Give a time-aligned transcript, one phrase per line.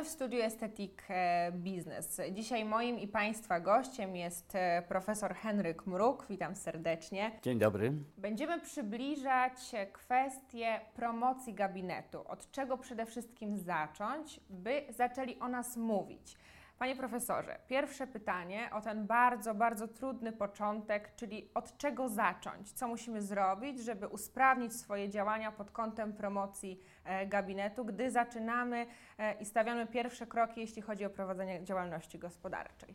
[0.00, 2.20] Witamy w studiu Estetic e, Business.
[2.32, 6.26] Dzisiaj moim i Państwa gościem jest e, profesor Henryk Mruk.
[6.30, 7.30] Witam serdecznie.
[7.42, 7.92] Dzień dobry.
[8.18, 9.52] Będziemy przybliżać
[9.92, 12.28] kwestię promocji gabinetu.
[12.28, 16.36] Od czego przede wszystkim zacząć, by zaczęli o nas mówić.
[16.80, 22.72] Panie profesorze, pierwsze pytanie o ten bardzo, bardzo trudny początek, czyli od czego zacząć?
[22.72, 28.86] Co musimy zrobić, żeby usprawnić swoje działania pod kątem promocji e, gabinetu, gdy zaczynamy
[29.18, 32.94] e, i stawiamy pierwsze kroki, jeśli chodzi o prowadzenie działalności gospodarczej?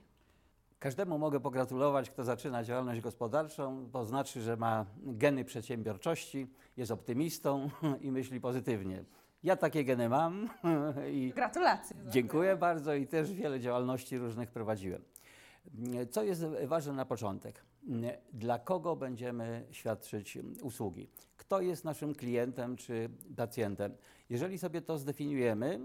[0.80, 6.48] Każdemu mogę pogratulować, kto zaczyna działalność gospodarczą, bo znaczy, że ma geny przedsiębiorczości,
[6.78, 7.70] jest optymistą
[8.02, 9.04] i myśli pozytywnie.
[9.46, 10.50] Ja takie geny mam
[11.12, 11.96] i Gratulacje.
[12.08, 15.02] dziękuję bardzo i też wiele działalności różnych prowadziłem.
[16.12, 17.66] Co jest ważne na początek?
[18.34, 21.10] Dla kogo będziemy świadczyć usługi?
[21.38, 23.96] Kto jest naszym klientem czy pacjentem?
[24.30, 25.80] Jeżeli sobie to zdefiniujemy,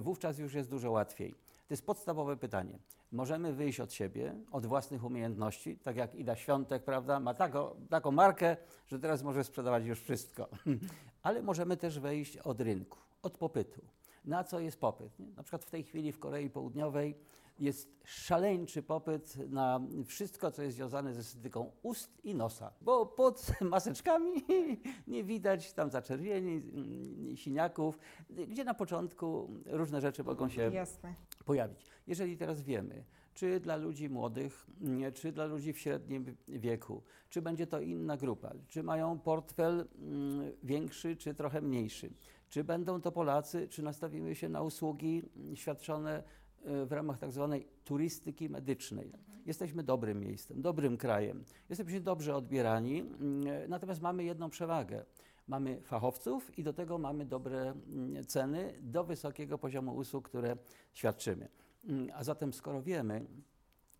[0.00, 1.32] wówczas już jest dużo łatwiej.
[1.68, 2.78] To jest podstawowe pytanie.
[3.12, 7.20] Możemy wyjść od siebie, od własnych umiejętności, tak jak Ida Świątek, prawda?
[7.20, 10.48] Ma taką, taką markę, że teraz może sprzedawać już wszystko.
[11.26, 13.80] Ale możemy też wejść od rynku, od popytu.
[14.24, 15.18] Na co jest popyt?
[15.18, 15.26] Nie?
[15.26, 17.14] Na przykład w tej chwili w Korei Południowej
[17.58, 23.46] jest szaleńczy popyt na wszystko, co jest związane ze estetyką ust i nosa, bo pod
[23.60, 24.32] maseczkami
[25.06, 27.98] nie widać tam zaczerwieni, mm, siniaków,
[28.48, 31.14] gdzie na początku różne rzeczy mogą się Jasne.
[31.44, 31.86] pojawić.
[32.06, 33.04] Jeżeli teraz wiemy,
[33.36, 38.16] czy dla ludzi młodych, nie, czy dla ludzi w średnim wieku, czy będzie to inna
[38.16, 42.10] grupa, czy mają portfel mm, większy, czy trochę mniejszy,
[42.48, 46.22] czy będą to Polacy, czy nastawimy się na usługi mm, świadczone
[46.82, 49.12] y, w ramach tak zwanej turystyki medycznej.
[49.46, 51.44] Jesteśmy dobrym miejscem, dobrym krajem.
[51.68, 55.04] Jesteśmy dobrze odbierani, mm, natomiast mamy jedną przewagę.
[55.48, 60.56] Mamy fachowców i do tego mamy dobre mm, ceny do wysokiego poziomu usług, które
[60.92, 61.48] świadczymy.
[61.86, 63.26] Mm, A zatem, skoro wiemy,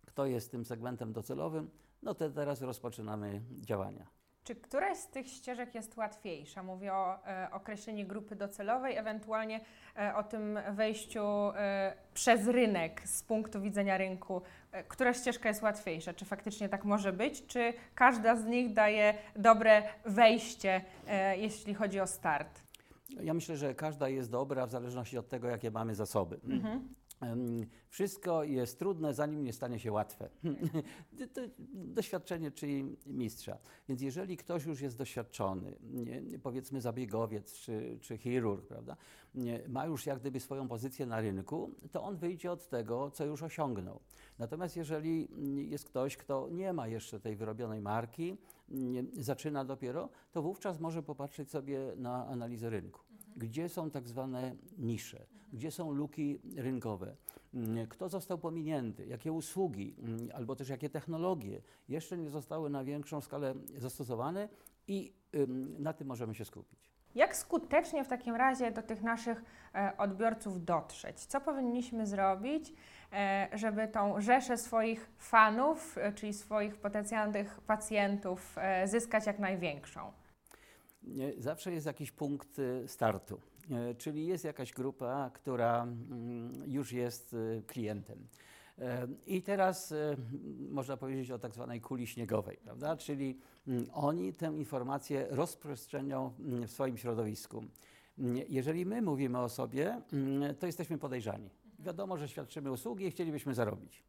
[0.05, 1.69] kto jest tym segmentem docelowym,
[2.03, 4.07] no to teraz rozpoczynamy działania.
[4.43, 6.63] Czy któraś z tych ścieżek jest łatwiejsza?
[6.63, 9.61] Mówię o e, określeniu grupy docelowej, ewentualnie
[9.97, 14.41] e, o tym wejściu e, przez rynek z punktu widzenia rynku.
[14.71, 16.13] E, która ścieżka jest łatwiejsza?
[16.13, 17.45] Czy faktycznie tak może być?
[17.45, 22.63] Czy każda z nich daje dobre wejście, e, jeśli chodzi o start?
[23.09, 26.39] Ja myślę, że każda jest dobra w zależności od tego, jakie mamy zasoby.
[26.43, 26.87] Mhm.
[27.89, 30.29] Wszystko jest trudne, zanim nie stanie się łatwe.
[31.33, 31.41] To
[31.73, 33.57] Doświadczenie czyli mistrza.
[33.89, 35.77] Więc jeżeli ktoś już jest doświadczony,
[36.43, 38.97] powiedzmy zabiegowiec czy, czy chirurg, prawda,
[39.67, 43.43] ma już jak gdyby swoją pozycję na rynku, to on wyjdzie od tego, co już
[43.43, 43.99] osiągnął.
[44.39, 45.27] Natomiast jeżeli
[45.69, 48.37] jest ktoś, kto nie ma jeszcze tej wyrobionej marki,
[49.13, 53.06] zaczyna dopiero, to wówczas może popatrzeć sobie na analizę rynku.
[53.37, 57.15] Gdzie są tak zwane nisze, gdzie są luki rynkowe,
[57.53, 62.83] Mm, kto został pominięty, jakie usługi mm, albo też jakie technologie jeszcze nie zostały na
[62.83, 64.49] większą skalę zastosowane
[64.87, 65.13] i
[65.79, 66.91] na tym możemy się skupić.
[67.15, 69.43] Jak skutecznie w takim razie do tych naszych
[69.75, 71.25] e, odbiorców dotrzeć?
[71.25, 72.73] Co powinniśmy zrobić,
[73.13, 78.55] e, żeby tą rzeszę swoich fanów, e, czyli swoich potencjalnych pacjentów,
[78.85, 80.11] zyskać jak największą?
[81.37, 83.39] Zawsze jest jakiś punkt y, startu,
[83.71, 88.27] e, czyli jest jakaś grupa, która mm, już jest y, klientem.
[88.79, 90.15] E, I teraz e,
[90.69, 92.97] można powiedzieć o tak zwanej kuli śniegowej, prawda?
[92.97, 97.63] Czyli mm, oni tę informację rozprzestrzenią mm, w swoim środowisku.
[98.49, 100.01] Jeżeli my mówimy o sobie,
[100.59, 101.49] to jesteśmy podejrzani.
[101.79, 104.03] Wiadomo, że świadczymy usługi i chcielibyśmy zarobić.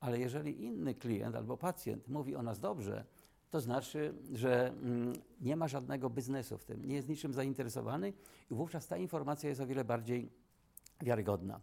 [0.00, 3.04] Ale jeżeli inny klient albo pacjent mówi o nas dobrze,
[3.52, 8.12] to znaczy, że mm, nie ma żadnego biznesu w tym, nie jest niczym zainteresowany
[8.50, 10.30] i wówczas ta informacja jest o wiele bardziej
[11.00, 11.60] wiarygodna.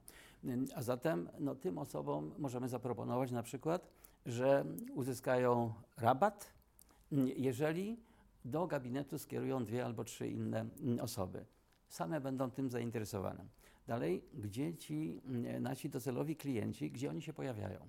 [0.75, 3.89] A zatem no, tym osobom możemy zaproponować na przykład,
[4.25, 6.53] że uzyskają rabat,
[7.35, 7.99] jeżeli
[8.45, 10.65] do gabinetu skierują dwie albo trzy inne
[11.01, 11.45] osoby.
[11.87, 13.45] Same będą tym zainteresowane.
[13.87, 15.21] Dalej, gdzie ci
[15.59, 17.79] nasi docelowi klienci, gdzie oni się pojawiają?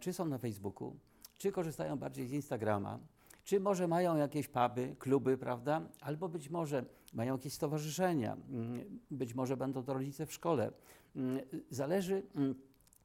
[0.00, 0.96] Czy są na Facebooku,
[1.38, 2.98] czy korzystają bardziej z Instagrama,
[3.44, 5.88] czy może mają jakieś puby, kluby, prawda?
[6.00, 10.72] Albo być może mają jakieś stowarzyszenia, mm, być może będą to rodzice w szkole.
[11.16, 12.54] Mm, Zależy, mm,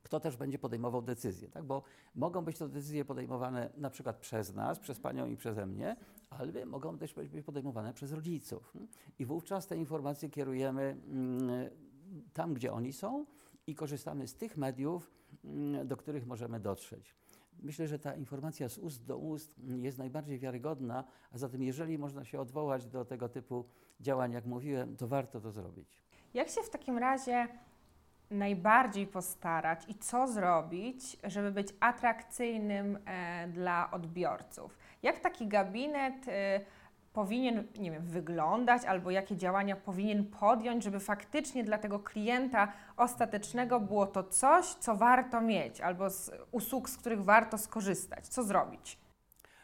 [0.04, 1.64] kto też będzie podejmował decyzje, tak?
[1.64, 1.84] Bo
[2.16, 5.96] mogą być to decyzje podejmowane na przykład przez nas, przez panią i przeze mnie,
[6.30, 8.74] ale mogą też być podejmowane przez rodziców.
[9.20, 10.98] I wówczas te informacje kierujemy
[12.34, 13.26] tam, gdzie oni są
[13.68, 15.12] i korzystamy z tych mediów,
[15.86, 17.16] do których możemy dotrzeć.
[17.64, 22.26] Myślę, że ta informacja z ust do ust jest najbardziej wiarygodna, a zatem jeżeli można
[22.26, 23.66] się odwołać do tego typu
[24.00, 26.02] działań, jak mówiłem, to warto to zrobić.
[26.34, 27.48] Jak się w takim razie
[28.32, 34.78] najbardziej postarać i co zrobić, żeby być atrakcyjnym e, dla odbiorców?
[35.04, 36.62] Jak taki gabinet e,
[37.14, 43.80] powinien, nie wiem, wyglądać albo jakie działania powinien podjąć, żeby faktycznie dla tego klienta ostatecznego
[43.80, 48.28] było to coś, co warto mieć albo z usług, z których warto skorzystać?
[48.28, 49.00] Co zrobić?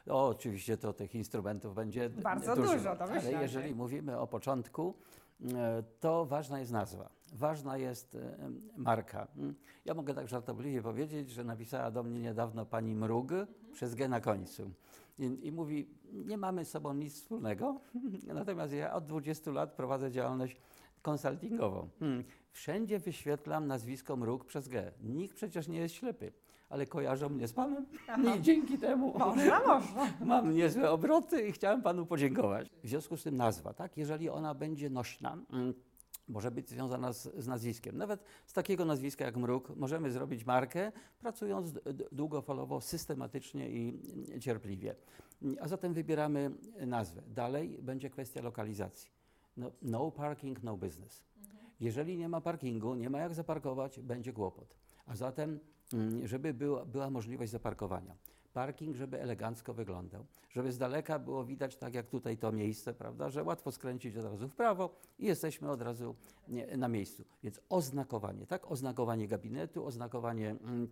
[0.07, 4.19] No, oczywiście to tych instrumentów będzie Bardzo dużo, dużo, to myślę, ale jeżeli że- mówimy
[4.19, 4.94] o początku,
[5.53, 8.38] e, to ważna jest nazwa, ważna jest e,
[8.77, 9.27] marka.
[9.38, 9.56] Mm.
[9.86, 13.31] Ja mogę tak żartobliwie powiedzieć, że napisała do mnie niedawno pani Mrug
[13.74, 14.71] przez G na końcu.
[15.20, 17.82] I, I mówi, nie mamy z sobą nic wspólnego,
[18.34, 20.58] natomiast ja od 20 lat prowadzę działalność
[21.02, 21.90] konsultingową.
[22.02, 22.24] Mm.
[22.52, 24.92] Wszędzie wyświetlam nazwisko Mrug przez G.
[25.04, 26.32] Nikt przecież nie jest ślepy,
[26.70, 28.36] ale kojarzą mnie z panem Aha.
[28.36, 30.14] i dzięki temu Można, można.
[30.26, 32.70] Mam niezłe obroty i chciałem panu podziękować.
[32.84, 33.98] W związku z tym nazwa, tak?
[33.98, 35.74] Jeżeli ona będzie nośna, mm,
[36.27, 37.98] może być związana z, z nazwiskiem.
[37.98, 41.74] Nawet z takiego nazwiska jak Mruk możemy zrobić markę, pracując
[42.12, 44.95] długofalowo, systematycznie i mm, cierpliwie.
[45.42, 46.51] Mm, A zatem wybieramy
[46.88, 47.22] nazwę.
[47.27, 49.10] Dalej będzie kwestia lokalizacji.
[49.57, 51.24] No, no parking, no business.
[51.80, 54.75] Jeżeli nie ma parkingu, nie ma jak zaparkować, będzie kłopot.
[55.06, 55.60] A zatem,
[55.94, 58.16] mm, żeby była, była możliwość zaparkowania.
[58.56, 63.30] Parking, żeby elegancko wyglądał, żeby z daleka było widać, tak jak tutaj to miejsce, prawda,
[63.30, 66.16] że łatwo skręcić od razu w prawo i jesteśmy od razu
[66.78, 67.25] na miejscu.
[67.44, 68.72] Więc oznakowanie, tak?
[68.72, 70.88] Oznakowanie gabinetu, oznakowanie mm,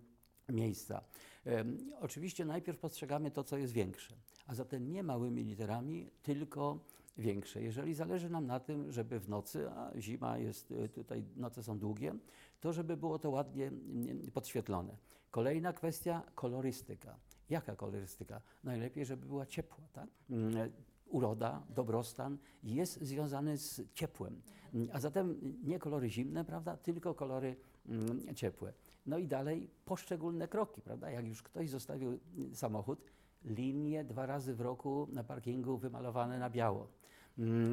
[0.48, 1.04] miejsca.
[1.44, 4.14] Em, oczywiście najpierw postrzegamy to, co jest większe,
[4.46, 6.78] a zatem nie małymi literami, tylko
[7.18, 7.62] większe.
[7.62, 11.78] Jeżeli zależy nam na tym, żeby w nocy, a zima jest, y, tutaj noce są
[11.78, 12.14] długie,
[12.60, 14.96] to żeby było to ładnie mm, podświetlone.
[15.30, 17.16] Kolejna kwestia, kolorystyka.
[17.50, 18.40] Jaka kolorystyka?
[18.64, 20.08] Najlepiej, żeby była ciepła, tak?
[20.30, 20.72] Mm,
[21.06, 24.42] Uroda, dobrostan jest związany z ciepłem.
[24.74, 27.56] Mm, A zatem nie kolory zimne, prawda, tylko kolory
[27.88, 28.72] mm, ciepłe.
[29.06, 31.10] No i dalej poszczególne kroki, prawda?
[31.10, 32.18] Jak już ktoś zostawił
[32.52, 33.04] samochód,
[33.44, 36.88] linie dwa razy w roku na parkingu wymalowane na biało,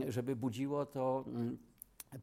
[0.08, 1.26] żeby budziło to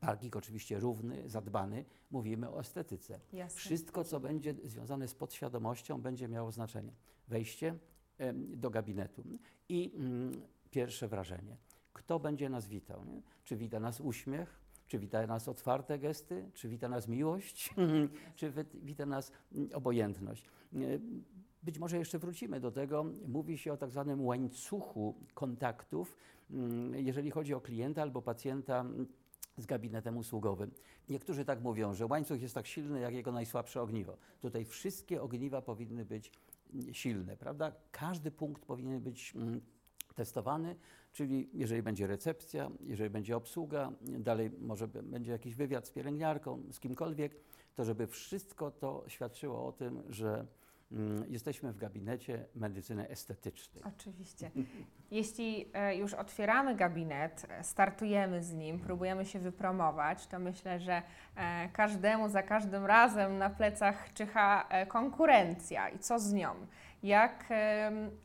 [0.01, 1.85] parking oczywiście równy, zadbany.
[2.11, 3.21] Mówimy o estetyce.
[3.33, 3.61] Jasne.
[3.61, 6.93] Wszystko, co będzie związane z podświadomością, będzie miało znaczenie.
[7.29, 7.75] Wejście
[8.37, 9.25] do gabinetu
[9.69, 11.57] i mm, pierwsze wrażenie.
[11.93, 13.05] Kto będzie nas witał?
[13.05, 13.23] Nie?
[13.45, 14.61] Czy wita nas uśmiech?
[14.87, 16.51] Czy wita nas otwarte gesty?
[16.55, 17.75] Czy wita nas miłość?
[18.37, 20.45] czy wi- wita nas mm, obojętność?
[21.63, 23.07] Być może jeszcze wrócimy do tego.
[23.29, 26.17] Mówi się o tak zwanym łańcuchu kontaktów,
[26.51, 28.85] mm, jeżeli chodzi o klienta albo pacjenta
[29.57, 30.71] z gabinetem usługowym.
[31.09, 34.17] Niektórzy tak mówią, że łańcuch jest tak silny jak jego najsłabsze ogniwo.
[34.41, 36.33] Tutaj wszystkie ogniwa powinny być
[36.93, 37.73] silne, prawda?
[37.91, 39.61] Każdy punkt powinien być mm,
[40.15, 40.77] testowany,
[41.13, 46.81] czyli jeżeli będzie recepcja, jeżeli będzie obsługa, dalej może będzie jakiś wywiad z pielęgniarką, z
[46.81, 47.37] kimkolwiek,
[47.75, 50.47] to żeby wszystko to świadczyło o tym, że
[51.29, 53.85] jesteśmy w gabinecie medycyny estetycznej.
[53.85, 54.51] Oczywiście.
[55.11, 61.03] Jeśli e, już otwieramy gabinet, startujemy z nim, próbujemy się wypromować, to myślę, że
[61.37, 66.55] e, każdemu za każdym razem na plecach czyha e, konkurencja i co z nią.
[67.03, 67.45] Jak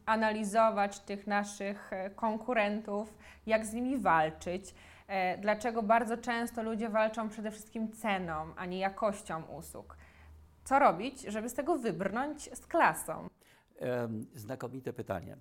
[0.05, 4.75] analizować tych naszych konkurentów, jak z nimi walczyć.
[5.41, 9.97] Dlaczego bardzo często ludzie walczą przede wszystkim ceną, a nie jakością usług?
[10.63, 13.29] Co robić, żeby z tego wybrnąć z klasą?
[14.35, 15.37] Znakomite pytanie.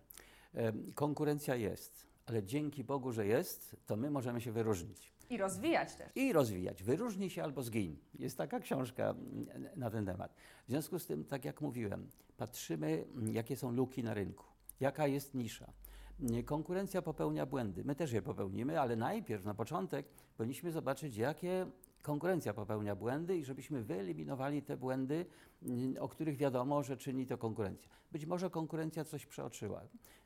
[0.94, 6.12] Konkurencja jest, ale dzięki Bogu, że jest, to my możemy się wyróżnić I rozwijać też.
[6.14, 6.82] i rozwijać.
[6.82, 7.98] Wyróżnij się albo zgiń.
[8.18, 10.34] Jest taka książka mm, na ten temat.
[10.66, 14.44] W związku z tym, tak jak mówiłem, patrzymy, mm, jakie są luki na rynku,
[14.80, 15.72] jaka jest nisza.
[16.44, 17.84] Konkurencja popełnia błędy.
[17.84, 21.66] My też je popełnimy, ale najpierw, na początek, powinniśmy zobaczyć, jakie
[22.02, 25.26] konkurencja popełnia błędy i żebyśmy wyeliminowali te błędy,
[25.62, 27.90] mm, o których wiadomo, że czyni to konkurencja.
[28.12, 29.82] Być może konkurencja coś przeoczyła.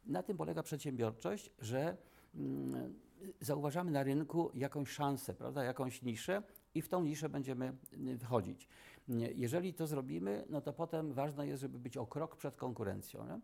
[0.06, 1.96] Na tym polega przedsiębiorczość, że
[2.34, 2.94] mm,
[3.40, 6.42] zauważamy na rynku jakąś szansę, prawda, jakąś niszę
[6.74, 8.68] i w tą niszę będziemy y, wchodzić.
[9.34, 13.26] Jeżeli to zrobimy, no to potem ważne jest, żeby być o krok przed konkurencją.
[13.26, 13.40] Nie?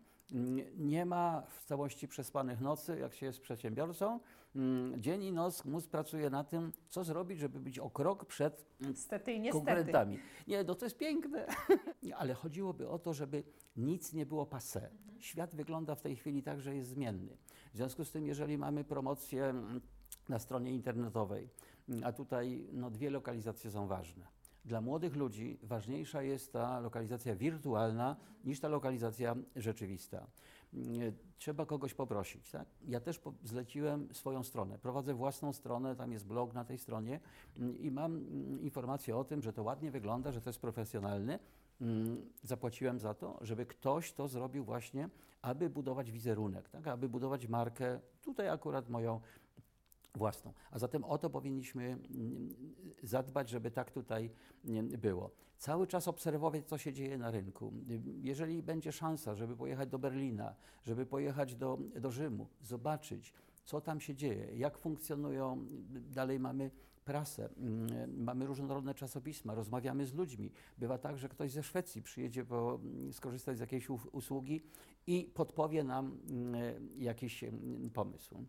[0.77, 4.19] Nie- ma w całości przespanych nocy, jak się jest przedsiębiorcą.
[4.55, 8.65] Mm, Dzień i noc mózg pracuje na tym, co zrobić, żeby być o krok przed
[8.81, 9.65] Niestety niestety.
[9.65, 10.19] konkurentami.
[10.47, 11.47] Nie, no to jest piękne,
[12.17, 13.43] ale chodziłoby o to, żeby
[13.77, 14.81] nic nie było passé.
[15.19, 17.37] Świat wygląda w tej chwili tak, że jest zmienny.
[17.73, 19.81] W związku z tym, jeżeli mamy promocję mm,
[20.29, 21.49] na stronie internetowej,
[21.89, 24.27] mm, a tutaj no, dwie lokalizacje są ważne.
[24.65, 30.27] Dla młodych ludzi ważniejsza jest ta lokalizacja wirtualna niż ta lokalizacja rzeczywista.
[30.73, 32.51] mm, trzeba kogoś poprosić.
[32.51, 32.67] Tak?
[32.87, 34.77] Ja też zleciłem swoją stronę.
[34.77, 37.19] Prowadzę własną stronę, tam jest blog na tej stronie
[37.57, 41.39] mm, i mam mm, informację o tym, że to ładnie wygląda, że to jest profesjonalne.
[42.43, 45.09] Zapłaciłem za to, żeby ktoś to zrobił właśnie,
[45.41, 46.87] aby budować wizerunek, tak?
[46.87, 49.21] aby budować markę, tutaj akurat moją
[50.15, 50.53] własną.
[50.71, 52.49] A zatem o to powinniśmy mm,
[53.03, 54.31] zadbać, żeby tak tutaj
[54.65, 55.31] mm, było.
[55.57, 57.73] Cały czas obserwować, co się dzieje na rynku.
[58.21, 63.33] Jeżeli będzie szansa, żeby pojechać do Berlina, żeby pojechać do, do Rzymu, zobaczyć,
[63.65, 65.65] co tam się dzieje, jak funkcjonują,
[66.11, 66.71] dalej mamy
[67.05, 70.51] prasę, mm, mamy różnorodne czasopisma, rozmawiamy z ludźmi.
[70.77, 72.79] Bywa tak, że ktoś ze Szwecji przyjedzie po,
[73.11, 74.63] skorzystać z jakiejś usługi
[75.07, 76.17] i podpowie nam
[76.97, 77.45] jakiś
[77.93, 78.45] pomysł.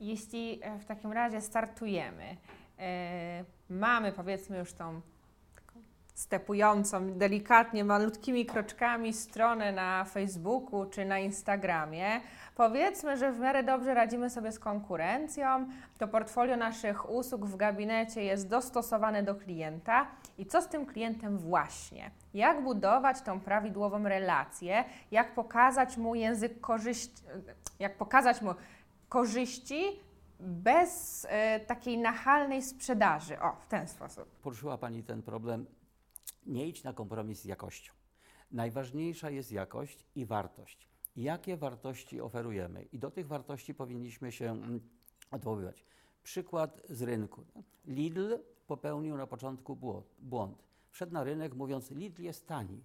[0.00, 2.36] Jeśli e, w takim razie startujemy,
[2.78, 5.00] e, mamy powiedzmy już tą
[6.14, 12.20] stepującą delikatnie, malutkimi kroczkami stronę na Facebooku czy na Instagramie,
[12.56, 18.24] powiedzmy, że w miarę dobrze radzimy sobie z konkurencją, to portfolio naszych usług w gabinecie
[18.24, 20.06] jest dostosowane do klienta.
[20.38, 22.10] I co z tym klientem właśnie?
[22.34, 27.22] Jak budować tą prawidłową relację, jak pokazać mu język korzyści,
[27.78, 28.54] jak pokazać mu
[29.10, 30.00] korzyści
[30.40, 33.40] bez e, takiej nachalnej sprzedaży.
[33.40, 34.24] O, w ten sposób.
[34.42, 35.66] Poruszyła Pani ten problem.
[36.46, 37.92] Nie idź na kompromis z jakością.
[38.50, 40.88] Najważniejsza jest jakość i wartość.
[41.16, 42.82] Jakie wartości oferujemy?
[42.82, 44.80] I do tych wartości powinniśmy się mm,
[45.30, 45.84] odwoływać.
[46.22, 47.44] Przykład z rynku.
[47.86, 49.78] Lidl popełnił na początku
[50.18, 50.64] błąd.
[50.90, 52.82] Wszedł na rynek mówiąc, Lidl jest tani.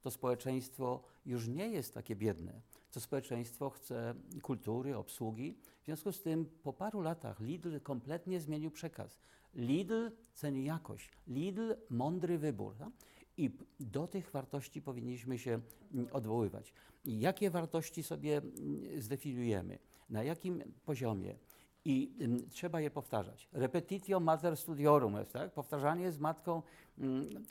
[0.00, 2.60] To społeczeństwo już nie jest takie biedne.
[2.92, 5.58] To społeczeństwo chce kultury, obsługi.
[5.82, 9.18] W związku z tym po paru latach Lidl kompletnie zmienił przekaz.
[9.54, 11.10] Lidl ceni jakość.
[11.26, 12.76] Lidl mądry wybór.
[12.76, 12.90] tak?
[13.36, 15.60] I do tych wartości powinniśmy się
[15.94, 16.72] mm, odwoływać.
[17.04, 19.78] Jakie wartości sobie mm, zdefiniujemy?
[20.10, 21.38] Na jakim poziomie?
[21.84, 23.48] I mm, trzeba je powtarzać.
[23.52, 25.52] Repetitio mater studiorum jest, tak?
[25.52, 26.62] Powtarzanie jest matką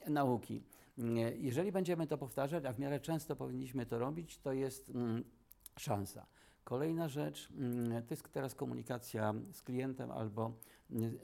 [0.07, 0.63] nauki.
[0.99, 5.23] Mm, Jeżeli będziemy to powtarzać, a w miarę często powinniśmy to robić, to jest mm,
[5.77, 6.25] szansa.
[6.63, 10.53] Kolejna rzecz mm, to jest teraz komunikacja z klientem albo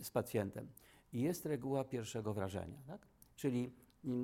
[0.01, 0.67] z pacjentem.
[1.13, 3.07] Jest reguła pierwszego wrażenia, tak?
[3.35, 3.71] czyli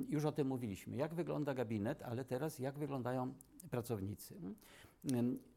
[0.08, 3.34] już o tym mówiliśmy, jak wygląda gabinet, ale teraz jak wyglądają
[3.70, 4.34] pracownicy.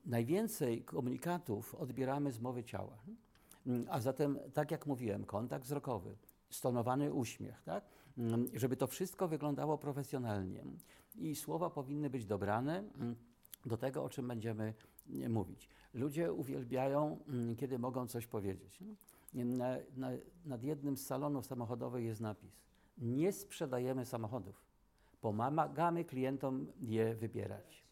[0.06, 2.98] Najwięcej komunikatów odbieramy z mowy ciała.
[3.90, 6.16] A zatem, tak jak mówiłem, kontakt wzrokowy,
[6.50, 7.84] stonowany uśmiech, tak?
[8.18, 10.64] Mm, żeby to wszystko wyglądało profesjonalnie.
[11.16, 13.16] I słowa powinny być dobrane mm,
[13.66, 14.74] do tego, o czym będziemy
[15.10, 15.70] mm, mówić.
[15.94, 17.20] Ludzie uwielbiają,
[17.58, 18.80] kiedy mogą coś powiedzieć.
[19.34, 20.10] Na, na,
[20.46, 22.62] nad jednym z salonów samochodowych jest napis:
[22.98, 24.66] Nie sprzedajemy samochodów,
[25.22, 27.86] pomagamy klientom je wybierać.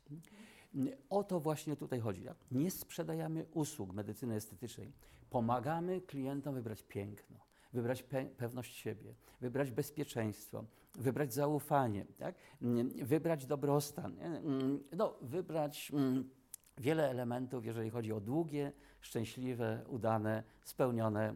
[1.09, 2.25] O to właśnie tutaj chodzi.
[2.51, 4.93] Nie sprzedajemy usług medycyny estetycznej.
[5.29, 7.37] Pomagamy klientom wybrać piękno,
[7.73, 10.65] wybrać pe- pewność siebie, wybrać bezpieczeństwo,
[10.95, 12.35] wybrać zaufanie, tak?
[12.61, 14.25] Mm, wybrać dobrostan, nie?
[14.25, 16.29] Mm, no, wybrać mm,
[16.77, 21.35] wiele elementów, jeżeli chodzi o długie, szczęśliwe, udane, spełnione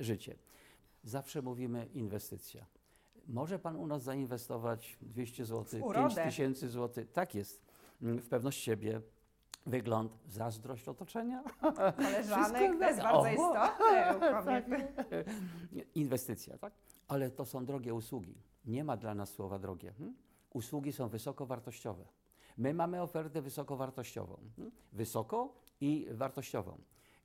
[0.00, 0.36] życie.
[1.04, 2.66] Zawsze mówimy inwestycja.
[3.26, 6.24] Może Pan u nas zainwestować 200 zł, W 5 urodę.
[6.24, 7.04] tysięcy zł.
[7.12, 7.62] Tak jest.
[8.00, 9.00] W pewność siebie,
[9.68, 11.42] wygląd, zazdrość otoczenia.
[11.96, 15.24] Koleżanek, to jest bardzo o, istotne u kobiety.
[15.94, 16.72] Inwestycja, tak?
[17.08, 18.34] Ale to są drogie usługi.
[18.64, 19.92] Nie ma dla nas słowa drogie.
[19.92, 20.16] Hmm?
[20.52, 22.04] Usługi są wysokowartościowe.
[22.58, 24.38] My mamy ofertę wysokowartościową.
[24.56, 24.72] Hmm?
[24.92, 26.78] Wysoko i wartościową.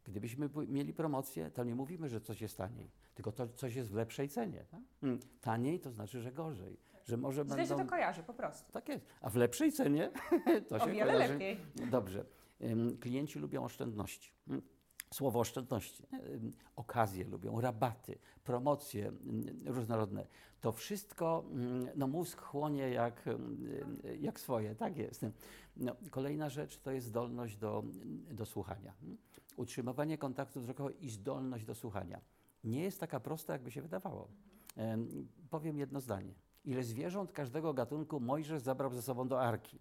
[0.05, 3.95] Gdybyśmy mieli promocję, to nie mówimy, że coś jest taniej, tylko to coś jest w
[3.95, 4.65] lepszej cenie.
[4.71, 4.81] Tak?
[5.01, 5.19] Hmm.
[5.41, 6.77] Taniej to znaczy, że gorzej.
[7.05, 7.83] Że może Źle się będą...
[7.83, 8.71] to kojarzy po prostu.
[8.71, 9.05] Tak jest.
[9.21, 10.11] A w lepszej cenie
[10.69, 11.57] to O się wiele kojarzy lepiej.
[11.91, 12.25] Dobrze.
[12.99, 14.31] Klienci lubią oszczędności.
[14.49, 14.61] Ym,
[15.13, 16.03] Słowo oszczędności.
[16.13, 19.11] Ym, Okazje lubią, rabaty, promocje
[19.65, 20.27] różnorodne.
[20.61, 23.25] To wszystko ym, no, mózg chłonie jak,
[24.19, 24.75] jak swoje.
[24.75, 25.25] Tak jest.
[25.77, 27.83] No, kolejna rzecz to jest zdolność do,
[28.31, 28.93] do słuchania.
[29.53, 32.21] Ym, Utrzymywanie kontaktu wzrokowego i zdolność do słuchania.
[32.63, 34.27] Nie jest taka prosta, jakby się wydawało.
[35.49, 36.33] Powiem jedno zdanie.
[36.65, 39.79] Ile zwierząt każdego gatunku Mojżesz zabrał ze sobą do arki?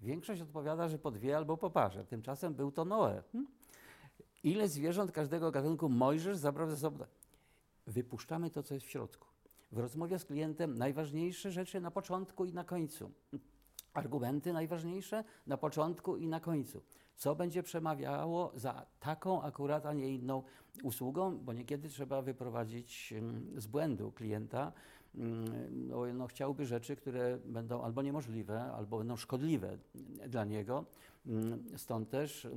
[0.00, 2.04] Większość odpowiada, że po dwie albo po parze.
[2.04, 3.22] Tymczasem był to Noe.
[3.32, 3.52] Hmm?
[4.42, 7.04] Ile zwierząt każdego gatunku Mojżesz zabrał ze sobą.
[7.86, 9.28] Wypuszczamy to, co jest w środku.
[9.72, 13.10] W rozmowie z klientem najważniejsze rzeczy na początku i na końcu.
[13.94, 16.82] Argumenty najważniejsze na początku i na końcu.
[17.16, 20.42] Co będzie przemawiało za taką akurat, a nie inną
[20.82, 24.72] usługą, bo niekiedy trzeba wyprowadzić mm, z błędu klienta.
[25.14, 29.78] Mm, No, no, chciałby rzeczy, które będą albo niemożliwe, albo będą szkodliwe
[30.28, 30.84] dla niego.
[31.26, 32.48] Mm, Stąd też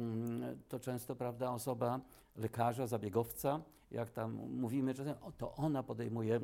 [0.70, 2.00] to często, prawda, osoba
[2.36, 3.62] lekarza, zabiegowca,
[3.92, 6.40] jak tam mówimy, czasem, to ona podejmuje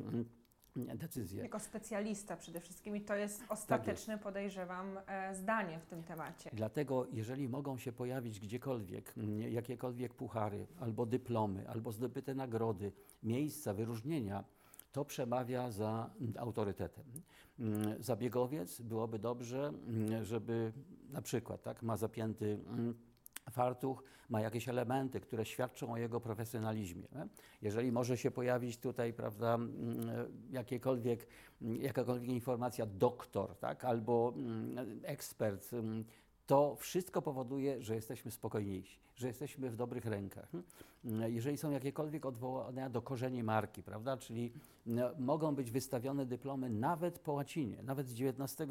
[0.76, 1.42] decyzje.
[1.42, 6.50] Jako specjalista przede wszystkim i to jest ostateczne, podejrzewam, e, zdanie w tym temacie.
[6.52, 9.14] Dlatego, jeżeli mogą się pojawić gdziekolwiek
[9.50, 14.44] jakiekolwiek puchary, albo dyplomy, albo zdobyte nagrody, miejsca, wyróżnienia,
[14.92, 17.04] to przemawia za autorytetem.
[18.00, 19.72] Zabiegowiec byłoby dobrze,
[20.22, 20.72] żeby
[21.10, 22.58] na przykład tak, ma zapięty
[23.50, 27.08] fartuch, ma jakieś elementy, które świadczą o jego profesjonalizmie.
[27.62, 29.70] Jeżeli może się pojawić tutaj, prawda, mm,
[30.50, 31.26] jakiekolwiek,
[31.62, 35.70] mm, jakakolwiek informacja doktor, tak, albo mm, ekspert,
[36.46, 40.48] to wszystko powoduje, że jesteśmy spokojniejsi, że jesteśmy w dobrych rękach.
[41.04, 44.52] Mm, Jeżeli są jakiekolwiek odwołania do korzeni marki, prawda, czyli
[45.18, 48.70] mogą być wystawione dyplomy nawet po łacinie, nawet z XIX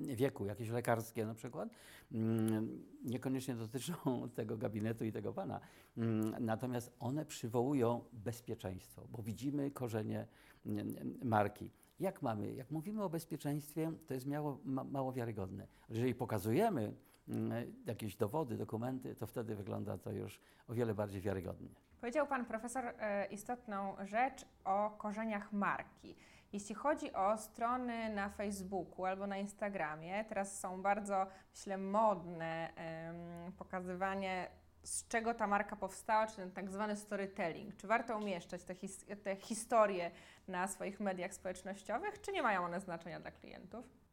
[0.00, 1.68] wieku, jakieś lekarskie na przykład,
[2.12, 3.94] mm, niekoniecznie dotyczą
[4.36, 5.60] tego gabinetu i tego pana,
[5.98, 10.26] Mm, natomiast one przywołują bezpieczeństwo, bo widzimy korzenie
[11.24, 11.70] marki.
[12.00, 15.66] Jak mamy, jak mówimy o bezpieczeństwie, to jest mało, ma, mało wiarygodne.
[15.88, 16.94] Jeżeli pokazujemy
[17.28, 21.68] mm, jakieś dowody, dokumenty, to wtedy wygląda to już o wiele bardziej wiarygodnie.
[22.00, 26.16] Powiedział Pan Profesor e, istotną rzecz o korzeniach marki.
[26.54, 32.72] Jeśli chodzi o strony na Facebooku albo na Instagramie, teraz są bardzo, myślę, modne
[33.58, 34.48] pokazywanie,
[34.82, 37.76] z czego ta marka powstała, czy ten tak zwany storytelling.
[37.76, 40.10] Czy warto umieszczać te, his te historie
[40.48, 44.04] na swoich mediach społecznościowych, czy nie mają one znaczenia dla klientów?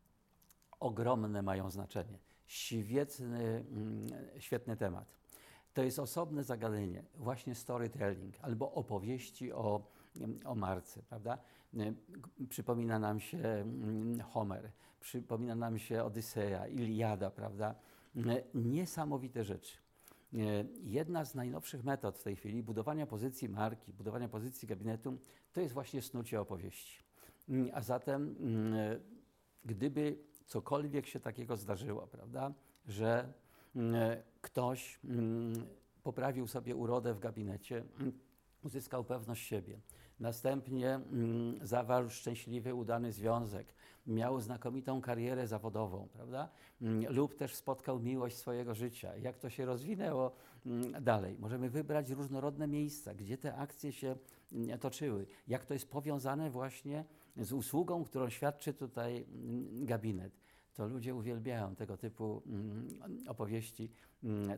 [0.81, 2.17] ogromne mają znaczenie.
[2.47, 4.07] Świetny, mm,
[4.39, 5.05] świetny temat.
[5.73, 9.81] To jest osobne zagadnienie, właśnie storytelling albo opowieści o,
[10.15, 11.37] mm, o marce, prawda?
[12.49, 17.75] Przypomina nam się mm, Homer, przypomina nam się Odyseja, Iliada, prawda?
[18.15, 19.77] Nie, Niesamowite rzeczy.
[20.83, 25.17] Jedna z najnowszych metod w tej chwili budowania pozycji marki, budowania pozycji gabinetu,
[25.53, 27.03] to jest właśnie snucie opowieści.
[27.49, 28.99] Mm, A zatem, mm,
[29.65, 32.53] gdyby cokolwiek się takiego zdarzyło, prawda,
[32.87, 33.33] że
[33.75, 33.95] mm,
[34.41, 35.53] ktoś mm,
[36.03, 38.19] poprawił sobie urodę w gabinecie, mm,
[38.63, 39.79] uzyskał pewność siebie,
[40.21, 43.73] następnie mm, zawarł szczęśliwy, udany związek,
[44.07, 46.49] miał znakomitą karierę zawodową, prawda,
[46.81, 49.17] Mm, lub też spotkał miłość swojego życia.
[49.17, 50.31] Jak to się rozwinęło
[50.65, 51.37] mm, dalej?
[51.39, 54.15] Możemy wybrać różnorodne miejsca, gdzie te akcje się
[54.79, 57.05] toczyły, jak to jest powiązane właśnie
[57.37, 59.25] z usługą, którą świadczy tutaj
[59.71, 60.33] gabinet.
[60.73, 62.41] To ludzie uwielbiają tego typu
[63.27, 63.91] opowieści,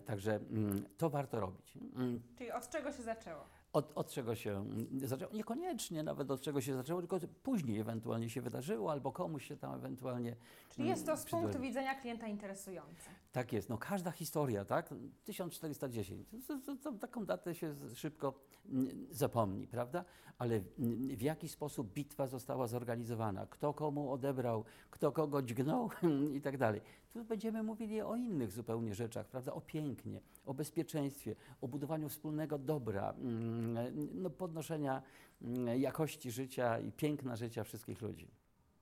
[0.05, 1.77] także mm, to warto robić.
[1.95, 3.43] Mm, Czyli od czego się zaczęło?
[3.73, 5.33] Od, od czego się mm, zaczęło?
[5.33, 9.73] Niekoniecznie nawet od czego się zaczęło, tylko później ewentualnie się wydarzyło, albo komuś się tam
[9.73, 10.35] ewentualnie.
[10.69, 11.41] Czyli jest to z przydarzyło.
[11.51, 13.09] punktu widzenia klienta interesujące.
[13.31, 14.93] Tak jest, no każda historia, tak?
[15.25, 18.33] 1410, to, to, to, taką datę się szybko
[18.69, 20.05] mm, zapomni, prawda?
[20.37, 25.89] Ale mm, w jaki sposób bitwa została zorganizowana, kto komu odebrał, kto kogo dźgnął
[26.37, 26.81] i tak dalej.
[27.13, 29.53] Tu będziemy mówili o innych zupełnie rzeczach, prawda?
[29.53, 35.01] O pięknie, o bezpieczeństwie, o budowaniu wspólnego dobra, mm, no, podnoszenia
[35.41, 38.27] mm, jakości życia i piękna życia wszystkich ludzi.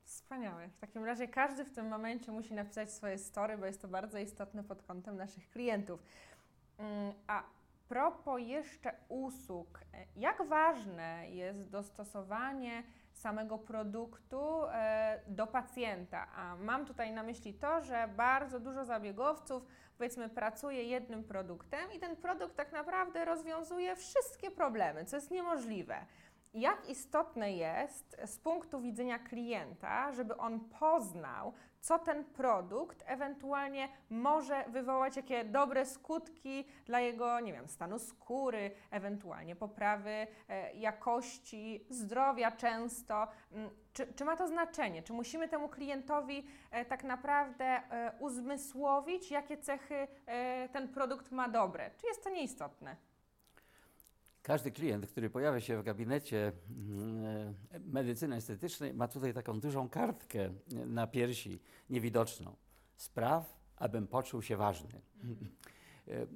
[0.04, 0.70] Wspaniałe.
[0.70, 4.18] W takim razie każdy w tym momencie musi napisać swoje story, bo jest to bardzo
[4.18, 6.04] istotne pod kątem naszych klientów.
[6.78, 7.44] Mm, A
[7.88, 9.80] propos jeszcze usług,
[10.16, 16.28] jak ważne jest dostosowanie samego produktu e, do pacjenta?
[16.36, 19.66] A mam tutaj na myśli to, że bardzo dużo zabiegowców,
[19.98, 26.06] powiedzmy, pracuje jednym produktem i ten produkt tak naprawdę rozwiązuje wszystkie problemy, co jest niemożliwe.
[26.54, 34.64] Jak istotne jest z punktu widzenia klienta, żeby on poznał, co ten produkt ewentualnie może
[34.68, 42.52] wywołać, jakie dobre skutki dla jego, nie wiem, stanu skóry, ewentualnie poprawy e, jakości zdrowia
[42.52, 43.28] często.
[43.52, 45.04] Mm, Czy, czy ma to znaczenie?
[45.04, 50.08] Czy musimy temu klientowi e, tak naprawdę e, uzmysłowić, jakie cechy
[50.72, 51.92] ten produkt ma dobre?
[51.98, 52.96] Czy jest to nieistotne?
[54.44, 57.26] Każdy klient, który pojawia się w gabinecie mm,
[57.72, 60.54] e, medycyny estetycznej, ma tutaj taką dużą kartkę
[60.86, 62.56] na piersi, niewidoczną.
[62.96, 65.02] Spraw, abym poczuł się ważny.
[66.08, 66.28] E,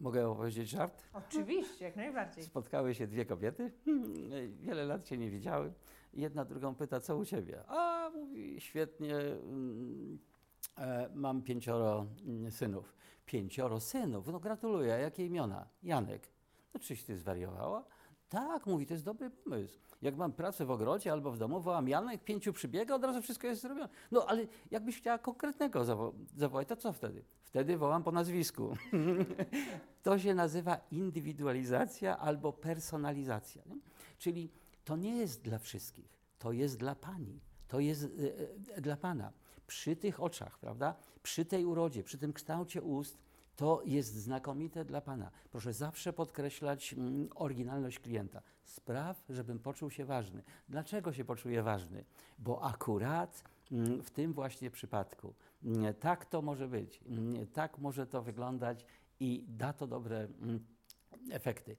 [0.00, 1.02] Mogę opowiedzieć żart?
[1.12, 2.44] Oczywiście, jak najbardziej.
[2.44, 5.72] Spotkały się dwie kobiety, e, wiele lat się nie widziały.
[6.12, 7.64] Jedna drugą pyta, co u ciebie?
[7.66, 10.18] A, mówi, świetnie, mm,
[11.14, 12.94] mam pięcioro mm, synów.
[13.26, 14.26] Pięcioro synów?
[14.26, 15.68] No gratuluję, jakie imiona?
[15.82, 16.28] Janek.
[16.74, 17.84] No czyś ty zwariowała?
[18.28, 19.78] Tak, mówi, to jest dobry pomysł.
[20.02, 23.46] Jak mam pracę w ogrodzie albo w domu, wołam Janek, pięciu przybiega, od razu wszystko
[23.46, 23.88] jest zrobione.
[24.10, 27.24] No ale jakbyś chciała konkretnego zawo- zawołać, to co wtedy?
[27.42, 28.76] Wtedy wołam po nazwisku.
[30.02, 33.62] to się nazywa indywidualizacja albo personalizacja.
[33.66, 33.76] Nie?
[34.18, 34.50] Czyli
[34.84, 39.32] to nie jest dla wszystkich, to jest dla pani, to jest e, e, dla pana.
[39.66, 40.94] Przy tych oczach, prawda?
[41.22, 43.18] Przy tej urodzie, przy tym kształcie ust,
[43.56, 45.30] to jest znakomite dla Pana.
[45.50, 48.42] Proszę zawsze podkreślać mm, oryginalność klienta.
[48.64, 50.42] Spraw, żebym poczuł się ważny.
[50.68, 52.04] Dlaczego się poczuję ważny?
[52.38, 55.34] Bo akurat mm, w tym właśnie przypadku
[55.64, 57.00] mm, tak to może być,
[57.52, 58.86] tak może to wyglądać
[59.20, 60.28] i da to dobre
[61.30, 61.76] efekty.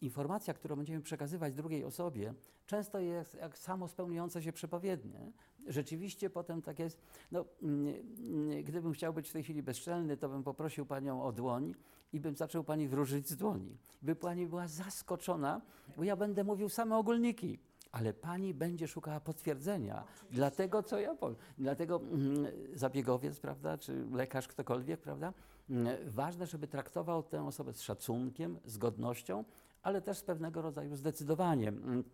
[0.00, 2.34] Informacja, którą będziemy przekazywać drugiej osobie,
[2.66, 5.32] często jest jak samo spełniające się przepowiednie.
[5.66, 6.98] Rzeczywiście potem tak jest.
[7.32, 11.32] No, mm, mm, gdybym chciał być w tej chwili bezczelny, to bym poprosił Panią o
[11.32, 11.74] dłoń
[12.12, 13.76] i bym zaczął Pani wróżyć z dłoni.
[14.02, 15.60] By Pani była zaskoczona,
[15.96, 17.58] bo ja będę mówił same ogólniki.
[17.92, 21.36] Ale pani będzie szukała potwierdzenia dla tego, co ja powiem.
[21.58, 25.32] Dlatego mm, zabiegowiec, prawda, czy lekarz, ktokolwiek, prawda,
[25.70, 29.44] mm, ważne, żeby traktował tę osobę z szacunkiem, z godnością,
[29.82, 32.04] ale też z pewnego rodzaju zdecydowaniem.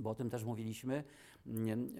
[0.00, 1.04] Bo o tym też mówiliśmy,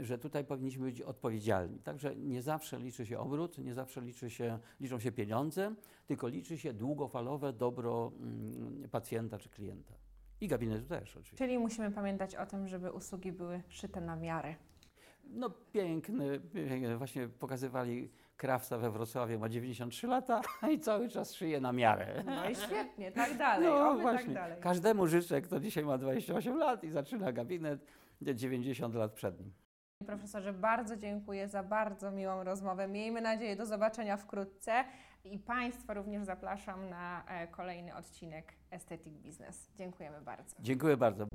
[0.01, 1.79] że tutaj powinniśmy być odpowiedzialni.
[1.79, 5.75] Także nie zawsze liczy się obrót, nie zawsze liczy się, liczą się pieniądze,
[6.07, 9.95] tylko liczy się długofalowe dobro mm, pacjenta czy klienta.
[10.41, 11.37] I gabinetu też oczywiście.
[11.37, 14.55] Czyli musimy pamiętać o tym, żeby usługi były szyte na miarę.
[15.25, 16.41] No piękny.
[16.99, 22.23] właśnie pokazywali krawca we Wrocławiu, ma 93 lata i cały czas szyje na miarę.
[22.27, 24.61] No i świetnie, tak dalej, No oby właśnie, tak dalej.
[24.61, 27.81] każdemu życzę, kto dzisiaj ma 28 lat i zaczyna gabinet,
[28.23, 29.53] 90 lat przed nim.
[30.07, 32.89] Profesorze, bardzo dziękuję za bardzo miłą rozmowę.
[32.89, 34.85] Miejmy nadzieję do zobaczenia wkrótce
[35.25, 39.71] i Państwa również zapraszam na e, kolejny odcinek Aesthetic Business.
[39.75, 40.57] Dziękujemy bardzo.
[40.61, 41.27] Dziękuję bardzo.